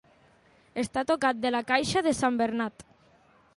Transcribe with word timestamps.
Estar 0.83 1.03
tocat 1.11 1.41
de 1.45 1.53
la 1.53 1.61
caixa 1.73 2.05
de 2.09 2.17
sant 2.23 2.43
Bernat. 2.43 2.89